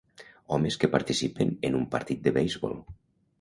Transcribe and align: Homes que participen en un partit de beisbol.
Homes 0.55 0.77
que 0.83 0.89
participen 0.95 1.51
en 1.69 1.77
un 1.81 1.85
partit 1.93 2.25
de 2.29 2.35
beisbol. 2.39 2.75